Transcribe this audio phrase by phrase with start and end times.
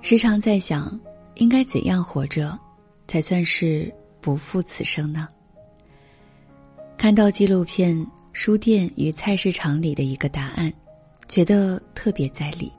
[0.00, 1.00] 时常在想，
[1.36, 2.58] 应该怎样活着，
[3.06, 3.90] 才算是
[4.20, 5.26] 不负此生呢？
[6.98, 7.96] 看到纪录片
[8.32, 10.72] 《书店与菜市场》里的一个答案，
[11.26, 12.70] 觉得特别在理。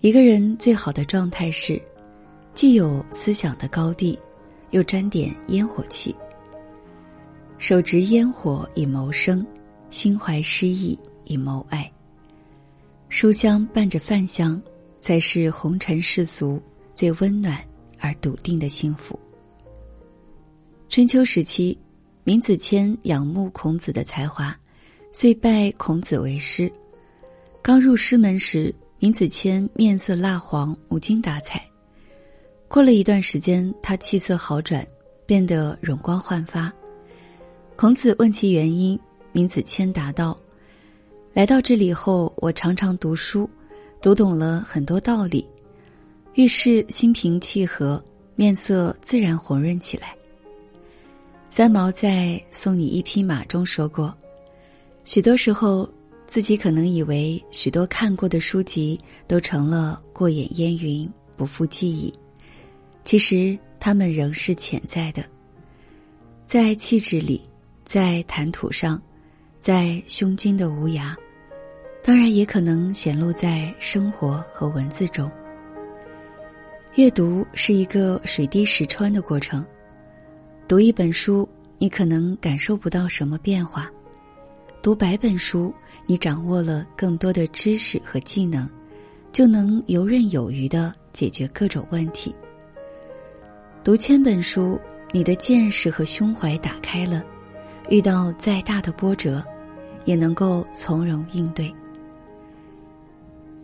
[0.00, 1.80] 一个人最好的状态是，
[2.54, 4.18] 既有思想的高地，
[4.70, 6.16] 又沾点烟火气。
[7.58, 9.44] 手执烟火以谋生，
[9.90, 11.90] 心怀诗意以谋爱。
[13.08, 14.60] 书香伴着饭香。
[14.98, 16.60] 才是红尘世俗
[16.92, 17.62] 最温暖
[18.00, 19.16] 而笃定的幸福。
[20.88, 21.78] 春秋时期，
[22.24, 24.58] 闵子骞仰慕孔子的才华，
[25.12, 26.68] 遂拜孔子为师。
[27.62, 31.64] 刚入师门时，闵子骞面色蜡黄，无精打采。
[32.66, 34.84] 过了一段时间，他气色好转，
[35.24, 36.72] 变得容光焕发。
[37.76, 38.98] 孔子问其原因，
[39.32, 40.34] 闵子骞答道
[41.34, 43.48] ：“来到这里后，我常常读书。”
[44.00, 45.44] 读懂了很多道理，
[46.34, 48.02] 遇事心平气和，
[48.34, 50.14] 面色自然红润起来。
[51.50, 54.14] 三毛在《送你一匹马》中说过，
[55.04, 55.88] 许多时候
[56.26, 62.12] 自己可能以为许多看过的书籍都成了过眼烟云，不复记忆，
[63.04, 65.24] 其实他们仍是潜在的，
[66.46, 67.40] 在气质里，
[67.86, 69.00] 在谈吐上，
[69.60, 71.14] 在胸襟的无涯。
[72.02, 75.30] 当然，也可能显露在生活和文字中。
[76.96, 79.64] 阅读是一个水滴石穿的过程。
[80.66, 81.48] 读一本书，
[81.78, 83.84] 你可能感受不到什么变化；
[84.82, 85.72] 读百本书，
[86.06, 88.68] 你掌握了更多的知识和技能，
[89.30, 92.34] 就能游刃有余的解决各种问题。
[93.84, 94.76] 读千本书，
[95.12, 97.24] 你的见识和胸怀打开了，
[97.88, 99.44] 遇到再大的波折，
[100.04, 101.72] 也能够从容应对。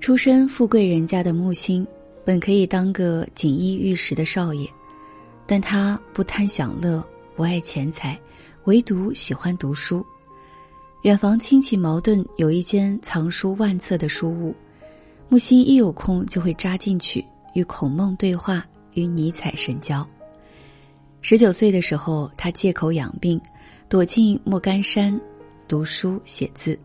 [0.00, 1.86] 出身富贵人家的木星，
[2.24, 4.68] 本可以当个锦衣玉食的少爷，
[5.46, 7.02] 但他不贪享乐，
[7.34, 8.18] 不爱钱财，
[8.64, 10.04] 唯独喜欢读书。
[11.02, 14.54] 远房亲戚矛盾有一间藏书万册的书屋，
[15.28, 17.24] 木星一有空就会扎进去
[17.54, 20.06] 与孔孟对话，与尼采神交。
[21.20, 23.40] 十九岁的时候，他借口养病，
[23.88, 25.18] 躲进莫干山
[25.68, 26.76] 读书写字。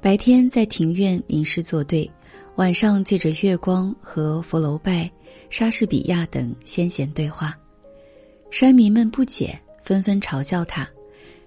[0.00, 2.10] 白天在庭院吟诗作对，
[2.56, 5.08] 晚上借着月光和佛楼拜、
[5.50, 7.56] 莎士比亚等先贤对话。
[8.50, 10.88] 山民们不解，纷纷嘲笑他：“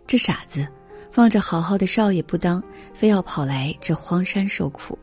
[0.08, 0.66] 这傻子，
[1.12, 4.98] 放着好好的少爷不当，非要跑来这荒山受苦。”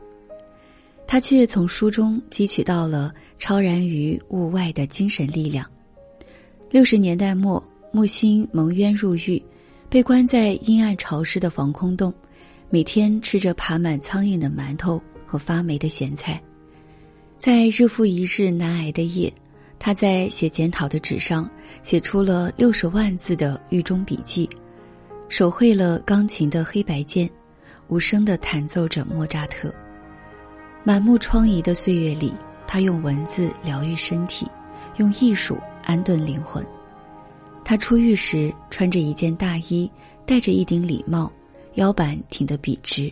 [1.07, 5.69] 他却从书中汲取到了超然于物外的精神力量。
[6.71, 7.63] 六十年代末，
[7.95, 9.41] 木心蒙冤入狱，
[9.89, 12.13] 被关在阴暗潮湿的防空洞。
[12.69, 16.41] 每天吃着爬满苍蝇的馒头和发霉的咸菜，
[17.37, 19.31] 在日复一日难挨的夜，
[19.79, 21.49] 他在写检讨的纸上
[21.83, 24.49] 写出了六十万字的狱中笔记，
[25.29, 27.29] 手绘了钢琴的黑白键，
[27.87, 29.73] 无声的弹奏着莫扎特。
[30.83, 32.33] 满目疮痍的岁月里，
[32.67, 34.45] 他用文字疗愈身体，
[34.97, 36.61] 用艺术安顿灵魂。
[37.65, 39.91] 他出狱时穿着一件大衣，
[40.25, 41.29] 戴着一顶礼帽。
[41.73, 43.11] 腰板挺得笔直，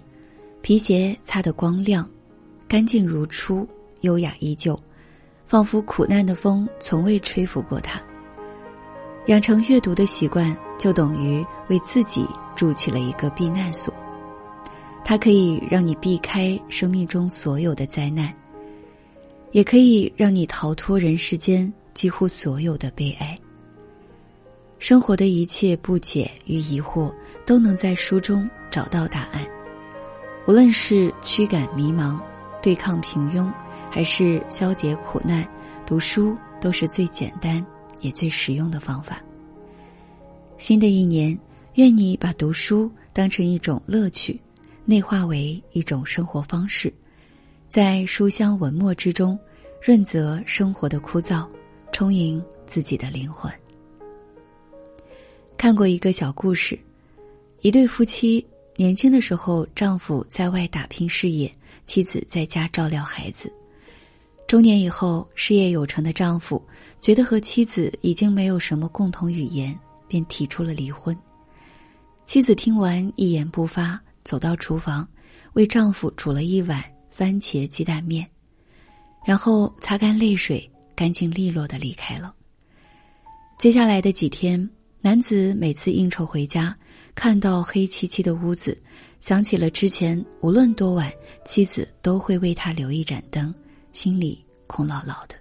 [0.62, 2.10] 皮鞋擦得光亮，
[2.66, 3.68] 干净如初，
[4.02, 4.82] 优雅依旧，
[5.46, 8.02] 仿佛苦难的风从未吹拂过他。
[9.26, 12.26] 养成阅读的习惯，就等于为自己
[12.56, 13.94] 筑起了一个避难所。
[15.04, 18.34] 它可以让你避开生命中所有的灾难，
[19.52, 23.38] 也可以让你逃脱人世间几乎所有的悲哀。
[24.84, 27.10] 生活的一切不解与疑惑。
[27.46, 29.46] 都能在书中找到答案，
[30.46, 32.20] 无论是驱赶迷茫、
[32.62, 33.52] 对抗平庸，
[33.90, 35.46] 还是消解苦难，
[35.86, 37.66] 读书都是最简单
[38.00, 39.22] 也最实用的方法。
[40.58, 41.38] 新的一年，
[41.76, 44.40] 愿你把读书当成一种乐趣，
[44.86, 46.94] 内化为一种生活方式，
[47.68, 49.38] 在书香文墨之中，
[49.82, 51.46] 润泽生活的枯燥，
[51.92, 53.52] 充盈自己的灵魂。
[55.64, 56.78] 看过一个小故事。
[57.62, 58.46] 一对夫妻
[58.76, 61.50] 年轻的时候，丈夫在外打拼事业，
[61.86, 63.50] 妻子在家照料孩子。
[64.46, 66.62] 中年以后，事业有成的丈夫
[67.00, 69.74] 觉得和妻子已经没有什么共同语言，
[70.06, 71.18] 便提出了离婚。
[72.26, 75.08] 妻子听完一言不发，走到厨房，
[75.54, 78.30] 为丈夫煮了一碗番茄鸡蛋面，
[79.26, 82.36] 然后擦干泪水，干净利落的离开了。
[83.58, 84.70] 接下来的几天，
[85.06, 86.74] 男子每次应酬回家。
[87.14, 88.82] 看到黑漆漆的屋子，
[89.20, 91.12] 想起了之前无论多晚，
[91.44, 93.54] 妻子都会为他留一盏灯，
[93.92, 95.36] 心里空落落的。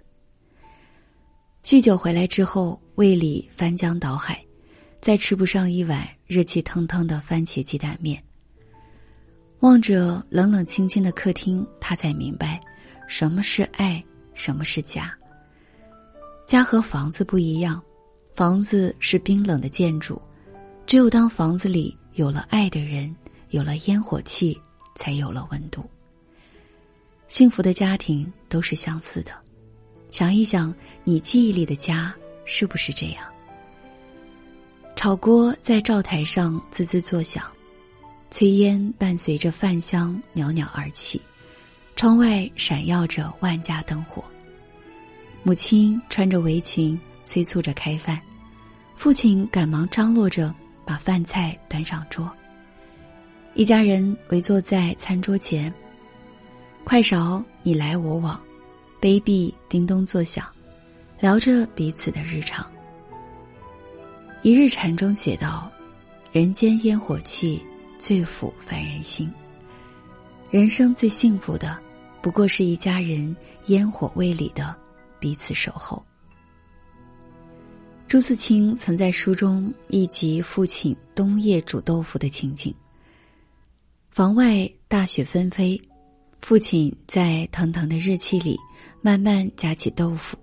[1.63, 4.43] 酗酒回来之后，胃里翻江倒海，
[4.99, 8.21] 再吃不上一碗热气腾腾的番茄鸡蛋面。
[9.61, 12.59] 望着冷冷清清的客厅，他才明白，
[13.07, 15.11] 什么是爱，什么是家。
[16.45, 17.81] 家和房子不一样，
[18.35, 20.19] 房子是冰冷的建筑，
[20.87, 23.15] 只有当房子里有了爱的人，
[23.49, 24.59] 有了烟火气，
[24.95, 25.87] 才有了温度。
[27.27, 29.31] 幸福的家庭都是相似的，
[30.09, 32.13] 想一想，你记忆里的家
[32.43, 33.23] 是不是这样？
[34.95, 37.45] 炒锅在灶台上滋滋作响。
[38.31, 41.21] 炊烟伴随着饭香袅袅而起，
[41.95, 44.23] 窗外闪耀着万家灯火。
[45.43, 48.21] 母亲穿着围裙催促着开饭，
[48.95, 50.53] 父亲赶忙张罗着
[50.85, 52.29] 把饭菜端上桌。
[53.53, 55.73] 一家人围坐在餐桌前，
[56.83, 58.41] 筷勺你来我往，
[58.99, 60.45] 杯壁叮咚作响，
[61.19, 62.65] 聊着彼此的日常。
[64.41, 65.71] 一日禅中写道
[66.31, 67.63] ：“人间烟火气。”
[68.03, 69.31] 最抚凡人心。
[70.51, 71.79] 人生最幸福的，
[72.21, 73.33] 不过是一家人
[73.67, 74.75] 烟火味里的
[75.21, 76.05] 彼此守候。
[78.13, 82.71] 朱自清曾在书中忆及父亲冬夜煮豆腐的情景。
[84.11, 85.81] 房外大雪纷飞，
[86.39, 88.55] 父亲在腾腾的热气里
[89.01, 90.37] 慢慢夹起豆腐，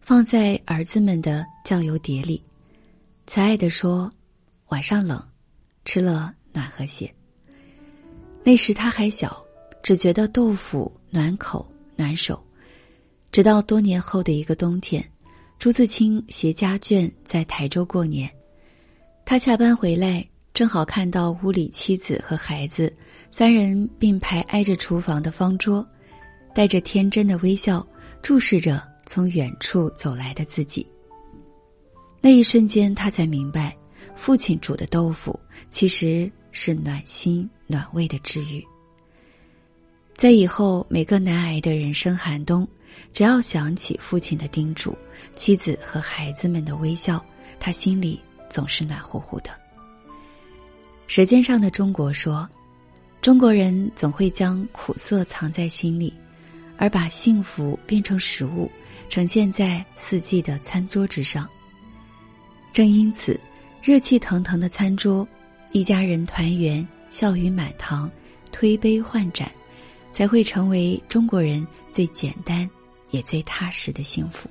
[0.00, 2.40] 放在儿子们的酱油碟里，
[3.26, 4.08] 慈爱的说
[4.70, 5.20] ：“晚上冷，
[5.84, 7.12] 吃了。”暖和些。
[8.44, 9.44] 那时他还小，
[9.82, 12.40] 只觉得豆腐暖口暖手。
[13.32, 15.04] 直到多年后的一个冬天，
[15.58, 18.30] 朱自清携家眷在台州过年，
[19.24, 20.24] 他下班回来，
[20.54, 22.94] 正好看到屋里妻子和孩子
[23.30, 25.84] 三人并排挨着厨房的方桌，
[26.54, 27.84] 带着天真的微笑
[28.22, 30.86] 注视着从远处走来的自己。
[32.20, 33.76] 那一瞬间，他才明白，
[34.14, 35.38] 父亲煮的豆腐
[35.70, 36.30] 其实。
[36.50, 38.66] 是暖心暖胃的治愈。
[40.16, 42.66] 在以后每个难挨的人生寒冬，
[43.12, 44.96] 只要想起父亲的叮嘱、
[45.36, 47.24] 妻子和孩子们的微笑，
[47.60, 48.20] 他心里
[48.50, 49.50] 总是暖乎乎的。
[51.06, 52.48] 《舌尖上的中国》说，
[53.20, 56.12] 中国人总会将苦涩藏在心里，
[56.76, 58.70] 而把幸福变成食物，
[59.08, 61.48] 呈现在四季的餐桌之上。
[62.72, 63.38] 正因此，
[63.82, 65.26] 热气腾腾的餐桌。
[65.72, 68.10] 一家人团圆，笑语满堂，
[68.50, 69.50] 推杯换盏，
[70.12, 72.68] 才会成为中国人最简单
[73.10, 74.48] 也最踏实的幸福。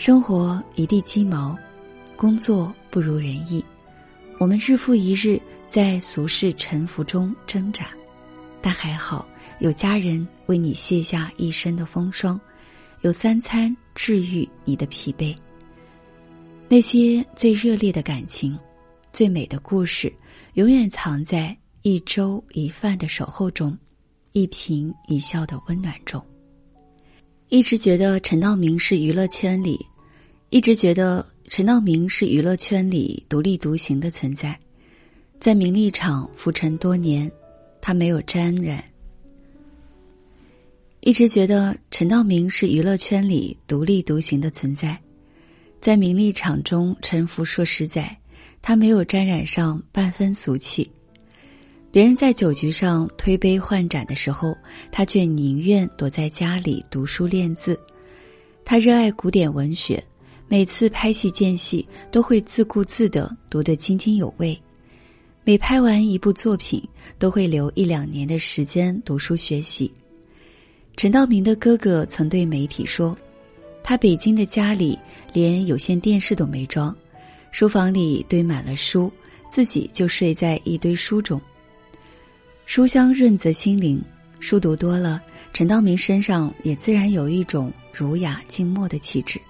[0.00, 1.54] 生活一地鸡毛，
[2.16, 3.62] 工作不如人意，
[4.38, 5.38] 我们日复一日
[5.68, 7.90] 在俗世沉浮中挣扎，
[8.62, 12.40] 但还好有家人为你卸下一身的风霜，
[13.02, 15.36] 有三餐治愈你的疲惫。
[16.66, 18.58] 那些最热烈的感情。
[19.12, 20.10] 最美的故事，
[20.54, 23.76] 永远藏在一粥一饭的守候中，
[24.32, 26.24] 一颦一笑的温暖中。
[27.48, 29.84] 一直觉得陈道明是娱乐圈里，
[30.50, 34.58] 一直觉得陈道明是娱乐圈里独立独行的存在，
[35.38, 37.30] 在名利场浮沉多年，
[37.80, 38.82] 他没有沾染。
[41.02, 44.98] 一直觉得陈道明是娱乐圈里独立独行的存在，
[45.80, 48.14] 在名利场中沉浮数十载。
[48.60, 50.90] 他没有沾染上半分俗气，
[51.92, 54.54] 别人在酒局上推杯换盏的时候，
[54.90, 57.80] 他却宁愿躲在家里读书练字。
[58.64, 60.02] 他热爱古典文学，
[60.52, 64.60] 每次拍戏间隙都会自顾自的读得津津有味。
[65.44, 66.82] 每拍完一部作品，
[67.20, 69.88] 都会留一两年的时间读书学习。
[70.96, 73.16] 陈道明的哥哥曾对媒体说
[73.80, 74.98] ：“他北京的家里
[75.32, 76.94] 连有线电视都没装。”
[77.52, 79.08] 书房里堆满了书，
[79.48, 81.40] 自己就睡在一堆书中。
[82.66, 84.02] 书香润泽心灵，
[84.40, 89.40] 书读多了，陈道明身上也自然有一种儒雅静默的气质。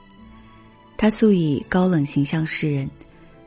[1.02, 2.86] 他素以高冷形象示人，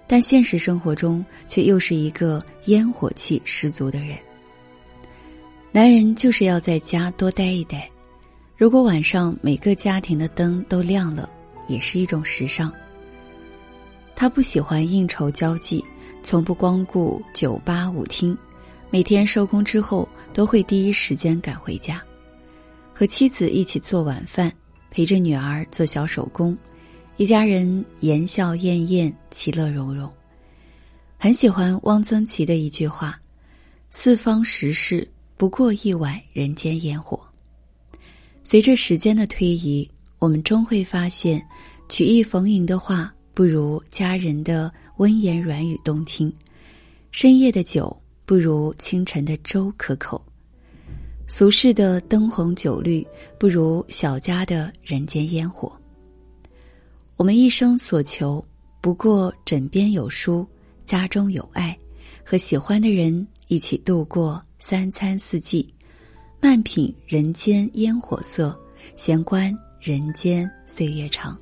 [0.07, 4.17] 但现实生活中却又是一个烟火气十足的人。
[5.72, 7.88] 男人就是要在家多待一待，
[8.57, 11.29] 如果晚上每个家庭的灯都亮了，
[11.67, 12.74] 也是一种时尚。
[14.15, 15.86] 他不喜欢应酬交际，
[16.24, 18.36] 从不光顾酒吧舞厅，
[18.89, 22.01] 每天收工之后都会第一时间赶回家，
[22.91, 24.51] 和妻子一起做晚饭，
[24.89, 26.57] 陪着女儿做小手工，
[27.15, 30.12] 一家人言笑晏晏，其乐融融。
[31.15, 33.22] 很喜欢汪曾祺的一句话
[33.91, 37.20] ：“四方时事不过一碗人间烟火。”
[38.43, 41.39] 随着时间的推移，我们终会发现，
[41.88, 46.34] 曲意逢迎的话不如家人的温言软语动听，
[47.12, 50.20] 深夜的酒不如清晨的粥可口，
[51.27, 53.05] 俗世的灯红酒绿
[53.38, 55.72] 不如小家的人间烟火。
[57.15, 58.43] 我们一生所求，
[58.82, 60.48] 不过枕边有书。
[60.86, 61.77] 家中有爱，
[62.25, 65.74] 和喜欢的人一起度过三餐四季，
[66.41, 68.60] 慢品人间烟火色，
[68.98, 71.39] 闲观人间岁月长。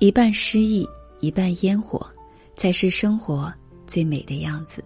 [0.00, 0.84] 一半诗意，
[1.20, 2.04] 一半烟火，
[2.56, 3.54] 才是生活
[3.86, 4.84] 最美的样子。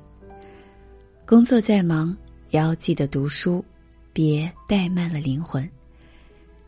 [1.25, 2.15] 工作再忙，
[2.51, 3.65] 也要记得读书，
[4.13, 5.67] 别怠慢了灵魂；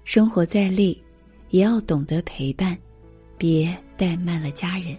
[0.02, 0.98] 生活再累，
[1.50, 2.76] 也要懂得陪伴，
[3.36, 4.96] 别怠慢了家人。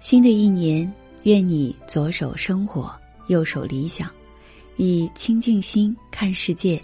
[0.00, 0.90] 新的一年，
[1.24, 2.94] 愿你左手生活，
[3.28, 4.10] 右手理想，
[4.76, 6.80] 以清净心看世界，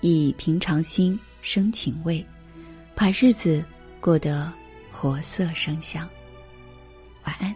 [0.00, 2.24] 以平常心生情味，
[2.94, 3.64] 把日子
[4.00, 4.52] 过得
[4.90, 6.08] 活色生香。
[7.24, 7.54] 晚安。